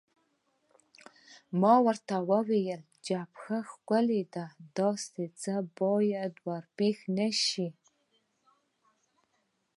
ما 1.61 1.75
ورته 1.85 2.15
وویل: 2.31 2.81
جبهه 3.07 3.57
خو 3.67 3.67
ښکلې 3.69 4.23
ده، 4.33 4.45
داسې 4.77 5.25
څه 5.41 5.53
باید 5.79 6.33
نه 6.39 6.43
وای 6.45 6.61
پېښ 6.77 7.05
شوي. 7.49 7.67